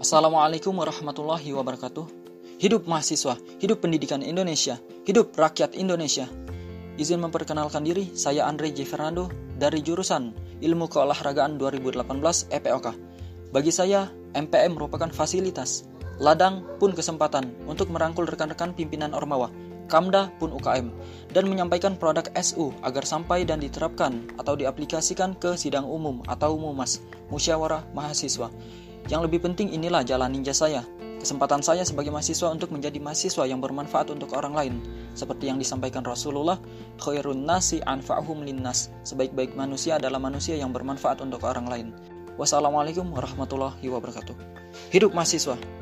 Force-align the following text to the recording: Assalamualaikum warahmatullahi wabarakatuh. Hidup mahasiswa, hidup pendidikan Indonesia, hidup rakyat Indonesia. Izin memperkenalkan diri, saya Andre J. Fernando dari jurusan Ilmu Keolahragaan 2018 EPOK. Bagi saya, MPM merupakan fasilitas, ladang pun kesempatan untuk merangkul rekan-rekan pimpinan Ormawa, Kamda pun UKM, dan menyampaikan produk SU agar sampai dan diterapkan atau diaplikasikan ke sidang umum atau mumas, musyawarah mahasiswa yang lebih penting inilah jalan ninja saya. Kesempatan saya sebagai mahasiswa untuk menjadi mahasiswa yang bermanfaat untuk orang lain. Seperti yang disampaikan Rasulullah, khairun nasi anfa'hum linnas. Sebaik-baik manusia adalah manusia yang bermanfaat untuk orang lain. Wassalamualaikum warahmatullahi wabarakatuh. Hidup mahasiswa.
Assalamualaikum 0.00 0.80
warahmatullahi 0.80 1.52
wabarakatuh. 1.52 2.08
Hidup 2.56 2.88
mahasiswa, 2.88 3.36
hidup 3.60 3.84
pendidikan 3.84 4.24
Indonesia, 4.24 4.80
hidup 5.04 5.36
rakyat 5.36 5.76
Indonesia. 5.76 6.24
Izin 6.96 7.20
memperkenalkan 7.20 7.84
diri, 7.84 8.08
saya 8.16 8.48
Andre 8.48 8.72
J. 8.72 8.88
Fernando 8.88 9.28
dari 9.60 9.84
jurusan 9.84 10.32
Ilmu 10.64 10.88
Keolahragaan 10.88 11.60
2018 11.60 12.16
EPOK. 12.48 12.86
Bagi 13.52 13.68
saya, 13.68 14.08
MPM 14.32 14.80
merupakan 14.80 15.12
fasilitas, 15.12 15.84
ladang 16.16 16.64
pun 16.80 16.96
kesempatan 16.96 17.52
untuk 17.68 17.92
merangkul 17.92 18.24
rekan-rekan 18.24 18.72
pimpinan 18.72 19.12
Ormawa, 19.12 19.52
Kamda 19.84 20.32
pun 20.40 20.56
UKM, 20.56 20.88
dan 21.36 21.44
menyampaikan 21.44 21.92
produk 21.92 22.24
SU 22.40 22.72
agar 22.88 23.04
sampai 23.04 23.44
dan 23.44 23.60
diterapkan 23.60 24.32
atau 24.40 24.56
diaplikasikan 24.56 25.36
ke 25.36 25.60
sidang 25.60 25.84
umum 25.84 26.24
atau 26.24 26.56
mumas, 26.56 27.04
musyawarah 27.28 27.84
mahasiswa 27.92 28.48
yang 29.10 29.26
lebih 29.26 29.42
penting 29.42 29.74
inilah 29.74 30.06
jalan 30.06 30.30
ninja 30.30 30.54
saya. 30.54 30.86
Kesempatan 31.20 31.60
saya 31.60 31.84
sebagai 31.84 32.08
mahasiswa 32.08 32.48
untuk 32.48 32.72
menjadi 32.72 32.96
mahasiswa 32.96 33.44
yang 33.44 33.60
bermanfaat 33.60 34.08
untuk 34.08 34.32
orang 34.32 34.54
lain. 34.56 34.74
Seperti 35.12 35.52
yang 35.52 35.60
disampaikan 35.60 36.00
Rasulullah, 36.00 36.56
khairun 37.02 37.44
nasi 37.44 37.82
anfa'hum 37.84 38.40
linnas. 38.40 38.88
Sebaik-baik 39.04 39.52
manusia 39.52 40.00
adalah 40.00 40.16
manusia 40.16 40.56
yang 40.56 40.72
bermanfaat 40.72 41.20
untuk 41.20 41.44
orang 41.44 41.66
lain. 41.68 41.88
Wassalamualaikum 42.40 43.04
warahmatullahi 43.12 43.84
wabarakatuh. 43.84 44.32
Hidup 44.94 45.12
mahasiswa. 45.12 45.79